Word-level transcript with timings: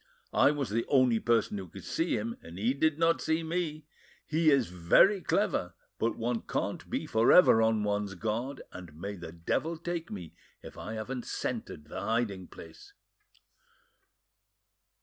I 0.33 0.49
was 0.49 0.71
the 0.71 0.83
only 0.87 1.19
person 1.19 1.59
who 1.59 1.67
could 1.67 1.83
see 1.83 2.17
him, 2.17 2.35
and 2.41 2.57
he 2.57 2.73
did 2.73 2.97
not 2.97 3.21
see 3.21 3.43
me. 3.43 3.85
He 4.25 4.49
is 4.49 4.65
very 4.65 5.21
clever, 5.21 5.75
but 5.99 6.17
one 6.17 6.41
can't 6.41 6.89
be 6.89 7.05
for 7.05 7.31
ever 7.31 7.61
on 7.61 7.83
one's 7.83 8.15
guard, 8.15 8.63
and 8.71 8.95
may 8.99 9.15
the 9.15 9.31
devil 9.31 9.77
take 9.77 10.09
me 10.09 10.33
if 10.63 10.75
I 10.75 10.93
haven't 10.93 11.25
scented 11.27 11.85
the 11.85 12.01
hiding 12.01 12.47
place." 12.47 12.93